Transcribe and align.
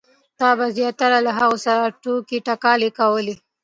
تا 0.39 0.49
به 0.57 0.65
زیاتره 0.77 1.19
له 1.25 1.31
هغو 1.39 1.57
سره 1.65 1.83
ټوکې 2.01 2.37
ټکالې 2.47 2.89
کولې. 2.99 3.35